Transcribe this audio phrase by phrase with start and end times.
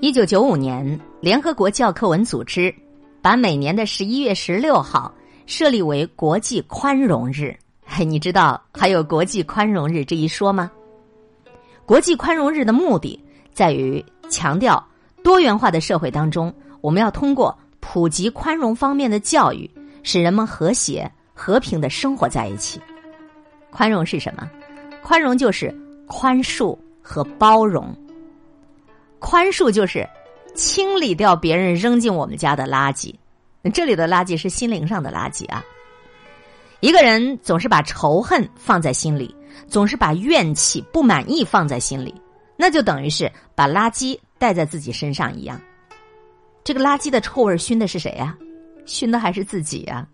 [0.00, 2.74] 一九九五年，联合国教科文组织
[3.22, 5.12] 把每年的十一月十六号
[5.46, 7.56] 设立为国际宽容日。
[7.86, 10.70] 嘿，你知道还有国际宽容日这一说吗？
[11.86, 13.18] 国际宽容日的目的
[13.52, 14.84] 在于强调
[15.22, 19.70] 多元化的社会当中，我们要通过普及宽容方面的教育，
[20.02, 22.80] 使人们和谐和平的生活在一起。
[23.70, 24.50] 宽容是什么？
[25.02, 25.74] 宽容就是
[26.06, 27.94] 宽恕和包容。
[29.24, 30.06] 宽恕就是
[30.54, 33.14] 清理掉别人扔进我们家的垃圾，
[33.72, 35.64] 这里的垃圾是心灵上的垃圾啊。
[36.80, 39.34] 一个人总是把仇恨放在心里，
[39.66, 42.14] 总是把怨气、不满意放在心里，
[42.54, 45.58] 那就等于是把垃圾带在自己身上一样。
[46.62, 48.36] 这个垃圾的臭味熏的是谁呀？
[48.84, 50.06] 熏的还是自己呀？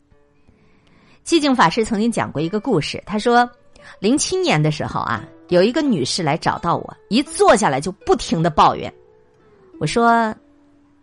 [1.27, 3.51] 寂静法师曾经讲过一个故事，他说，
[3.99, 8.93] 零七年的时候啊，有一个女士来找到我，一坐下来就不停的抱怨。
[9.81, 10.35] 我说：“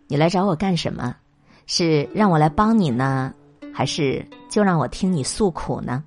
[0.06, 1.12] 你来找我干什么？
[1.66, 3.34] 是让我来帮你呢，
[3.74, 6.04] 还是就让我听你诉苦呢？”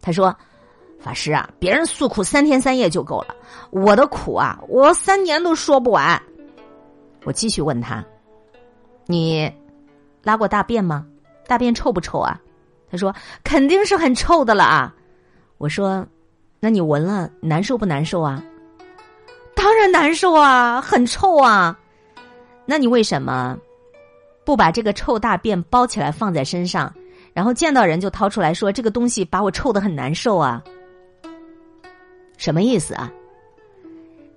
[0.00, 0.34] 他说
[0.98, 3.36] ：“法师啊，别人诉苦三天三夜就够了，
[3.70, 6.20] 我的苦啊，我三年都说不完。”
[7.24, 8.02] 我继续问他
[9.04, 9.52] ：“你
[10.22, 11.06] 拉过大便吗？
[11.46, 12.40] 大便臭不臭啊？”
[12.90, 14.94] 他说：“肯定是很臭的了啊。”
[15.58, 16.06] 我说
[16.58, 18.42] ：“那你闻了难受不难受啊？”
[19.54, 21.78] 当然难受啊，很臭啊。
[22.64, 23.58] 那你为什么
[24.44, 26.92] 不把这个臭大便包起来放在身上，
[27.32, 30.62] 然后见到人就掏出来说这个东西把我臭的很难受啊？
[32.36, 33.10] 什么意思啊？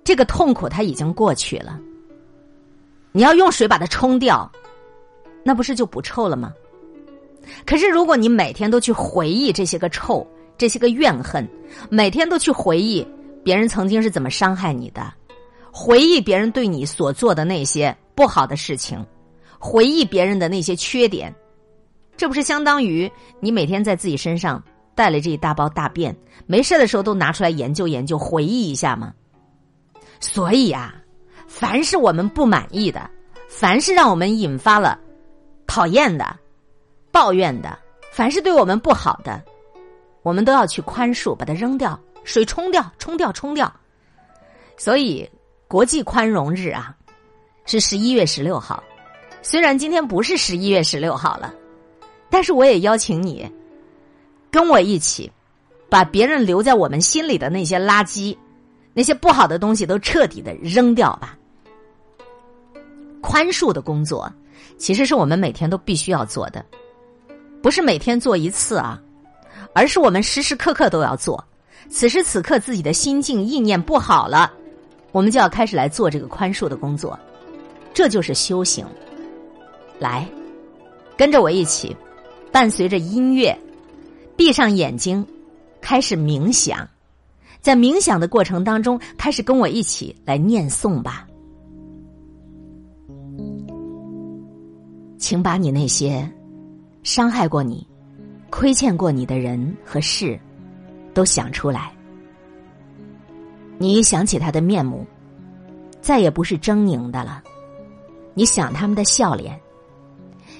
[0.04, 1.80] 这个痛苦它已经过去了，
[3.10, 4.50] 你要用水把它冲掉，
[5.42, 6.52] 那不是就不臭了吗？
[7.64, 10.24] 可是如果你每天都去回忆这些个臭、
[10.56, 11.48] 这些个怨恨，
[11.90, 13.06] 每天都去回忆
[13.42, 15.12] 别人曾经是怎么伤害你的，
[15.78, 17.94] 回忆别人对你所做的那些。
[18.14, 19.04] 不好的事情，
[19.58, 21.30] 回忆别人的那些缺点，
[22.16, 24.60] 这不是相当于你每天在自己身上
[24.94, 29.12] 带了这一大包大便，没事的时候都拿出来研究研究，回忆一下吗？
[30.18, 30.94] 所以啊，
[31.46, 33.10] 凡是我们不满意的，
[33.50, 34.98] 凡是让我们引发了
[35.66, 36.24] 讨厌的、
[37.12, 37.78] 抱怨的，
[38.10, 39.44] 凡是对我们不好的，
[40.22, 43.70] 我们都要去宽恕，把它扔掉，水冲掉，冲掉，冲掉。
[44.78, 45.28] 所以，
[45.68, 46.94] 国际宽容日啊。
[47.68, 48.80] 是十一月十六号，
[49.42, 51.52] 虽然今天不是十一月十六号了，
[52.30, 53.44] 但是我也邀请你
[54.52, 55.28] 跟我一起，
[55.90, 58.38] 把别人留在我们心里的那些垃圾、
[58.94, 61.36] 那些不好的东西都彻底的扔掉吧。
[63.20, 64.32] 宽恕的工作，
[64.78, 66.64] 其实是我们每天都必须要做的，
[67.60, 69.02] 不是每天做一次啊，
[69.74, 71.44] 而是我们时时刻刻都要做。
[71.88, 74.52] 此时此刻自己的心境意念不好了，
[75.16, 77.18] 我们就要开始来做这个宽恕的工作。
[77.94, 78.84] 这就是修行。
[79.98, 80.28] 来，
[81.16, 81.96] 跟着我一起，
[82.52, 83.58] 伴随着音乐，
[84.36, 85.26] 闭上眼睛，
[85.80, 86.86] 开始冥想。
[87.62, 91.26] 在冥想的过程当中，开始跟我一起来念诵吧。
[95.16, 96.30] 请把你那些
[97.02, 97.86] 伤害过你、
[98.50, 100.38] 亏欠过你的人和事，
[101.14, 101.95] 都想出来。
[103.78, 105.04] 你一想起他的面目，
[106.00, 107.42] 再也不是狰狞的了。
[108.34, 109.58] 你想他们的笑脸，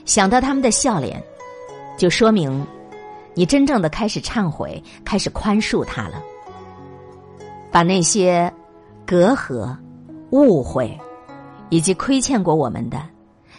[0.04, 1.22] 想到他们的笑脸，
[1.98, 2.66] 就说明
[3.34, 6.22] 你真正的开始忏悔，开始宽恕他了。
[7.70, 8.52] 把那些
[9.04, 9.76] 隔阂、
[10.30, 10.98] 误会
[11.68, 13.02] 以及亏欠过我们的、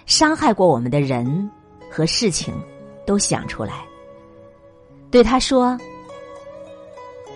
[0.06, 1.50] 伤害过我们的人
[1.92, 2.54] 和事情
[3.06, 3.86] 都想出来，
[5.12, 5.78] 对他说：“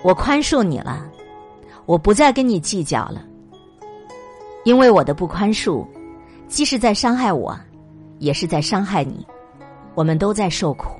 [0.03, 1.07] 我宽恕你了，
[1.91, 3.21] 我不再跟你计较了，
[4.63, 5.85] 因为我的不宽恕。”
[6.47, 7.53] 既是在伤害我，
[8.19, 9.27] 也是在伤害你，
[9.93, 10.91] 我们都在受苦。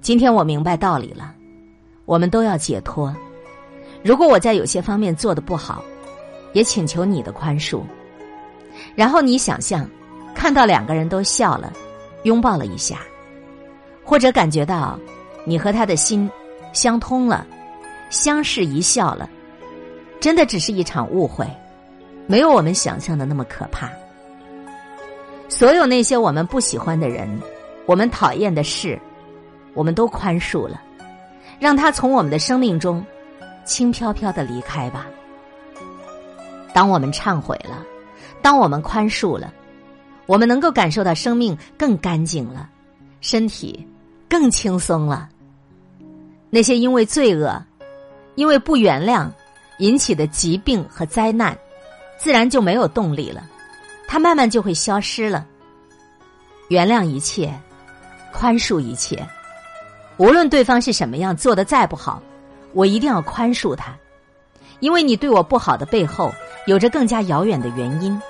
[0.00, 1.32] 今天我明白道理了，
[2.06, 3.14] 我们都要解脱。
[4.02, 5.80] 如果我在有些方面做的不好，
[6.54, 7.80] 也请求你的宽恕。
[8.96, 9.88] 然后你想象，
[10.34, 11.72] 看到两个人都笑了，
[12.24, 12.98] 拥抱了一下，
[14.04, 14.98] 或者感觉到
[15.44, 16.28] 你和他的心
[16.72, 17.46] 相通了，
[18.10, 19.30] 相视一笑了，
[20.20, 21.46] 真的只是一场误会，
[22.26, 23.90] 没有我们想象的那么可怕。
[25.48, 27.28] 所有那些我们不喜欢的人，
[27.86, 28.98] 我们讨厌的事，
[29.74, 30.80] 我们都宽恕了，
[31.58, 33.04] 让他从我们的生命中
[33.64, 35.06] 轻飘飘的离开吧。
[36.74, 37.82] 当我们忏悔了，
[38.42, 39.52] 当我们宽恕了，
[40.26, 42.68] 我们能够感受到生命更干净了，
[43.20, 43.86] 身体
[44.28, 45.28] 更轻松了。
[46.50, 47.62] 那些因为罪恶、
[48.34, 49.28] 因为不原谅
[49.78, 51.56] 引起的疾病和灾难，
[52.18, 53.42] 自然就没有动力了。
[54.06, 55.46] 它慢慢就会消失了。
[56.68, 57.52] 原谅一切，
[58.32, 59.26] 宽恕一切，
[60.16, 62.22] 无论对方是什么样，做的再不好，
[62.72, 63.96] 我一定要宽恕他，
[64.80, 66.32] 因为你对我不好的背后，
[66.66, 68.20] 有着更加遥远的原因，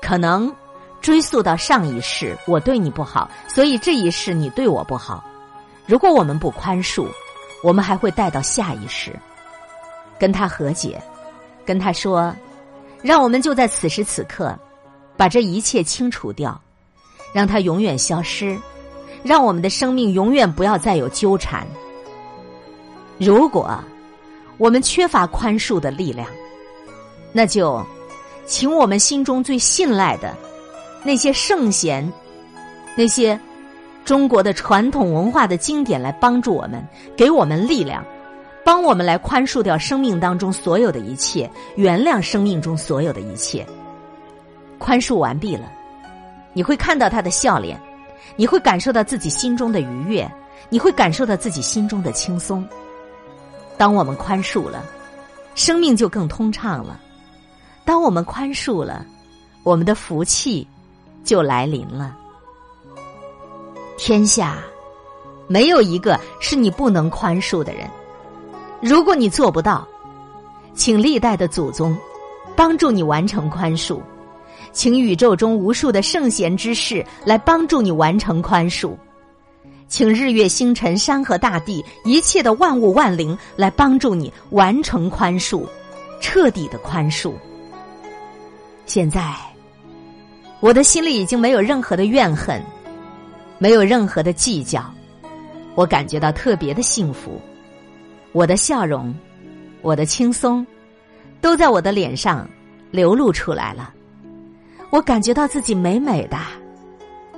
[0.00, 0.54] 可能
[1.00, 5.24] 追溯到上一世我对你不好，所以这一世你对我不好。
[5.86, 7.06] 如果我们不宽恕，
[7.62, 9.18] 我们还会带到下一世，
[10.22, 11.02] 跟他和解，
[11.66, 12.32] 跟他说，
[13.02, 14.56] 让我们就在此时此刻，
[15.16, 16.56] 把这一切清除掉。
[17.34, 18.58] 让它永远消失，
[19.22, 21.66] 让我们的生命永远不要再有纠缠。
[23.18, 23.82] 如果
[24.58, 26.28] 我们缺乏宽恕的力量，
[27.32, 27.82] 那就
[28.44, 30.36] 请我们心中最信赖的
[31.02, 32.06] 那些圣贤、
[32.94, 33.40] 那些
[34.04, 36.86] 中国的传统文化的经典来帮助我们，
[37.16, 38.04] 给我们力量，
[38.64, 43.66] 帮我们来宽恕掉生命当中所有的一切，原谅生命中所有的一切。
[44.78, 45.70] 宽恕完毕了。
[46.54, 47.80] 你会看到他的笑脸，
[48.36, 50.30] 你会感受到自己心中的愉悦，
[50.68, 52.66] 你会感受到自己心中的轻松。
[53.78, 54.84] 当我们宽恕了，
[55.54, 56.94] 生命就更通畅了；
[57.84, 59.04] 当我们宽恕了，
[59.62, 60.66] 我们的福气
[61.24, 62.16] 就来临了。
[63.96, 64.58] 天下
[65.48, 67.88] 没有一个是你不能宽恕的人。
[68.82, 69.86] 如果你做不到，
[70.74, 71.96] 请历代的祖宗
[72.56, 74.00] 帮助你完成宽恕。
[74.72, 78.96] 请宇宙中无数的圣贤之士来帮助你完成宽恕，
[79.86, 85.64] 请日月星辰、山河大地一切的万物万灵来帮助你完成宽恕，
[86.20, 87.34] 彻底的宽恕。
[88.84, 89.32] 现在，
[90.58, 92.60] 我的心里已经没有任何的怨恨，
[93.58, 94.82] 没有任何的计较，
[95.76, 97.40] 我感觉到特别的幸福，
[98.32, 99.14] 我的笑容，
[99.82, 100.66] 我的轻松，
[101.40, 102.48] 都在我的脸上
[102.90, 103.92] 流露出来了。
[104.90, 106.38] 我感觉到自己美美的，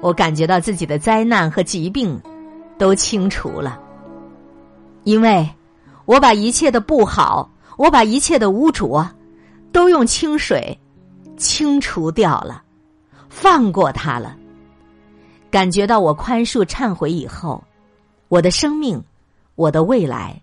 [0.00, 2.20] 我感觉到自己的灾难和疾病
[2.78, 3.80] 都清除了，
[5.02, 5.48] 因为
[6.04, 9.08] 我把一切的不好，我把一切的污浊，
[9.72, 10.78] 都用清水
[11.36, 12.62] 清除掉了，
[13.28, 14.36] 放过他了。
[15.50, 17.62] 感觉到我宽恕、忏悔以后，
[18.28, 19.02] 我的生命，
[19.54, 20.42] 我的未来，